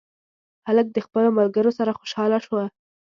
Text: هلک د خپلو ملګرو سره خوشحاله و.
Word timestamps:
هلک 0.67 0.87
د 0.93 0.97
خپلو 1.05 1.29
ملګرو 1.39 1.71
سره 1.79 1.95
خوشحاله 1.99 2.37
و. 2.51 2.59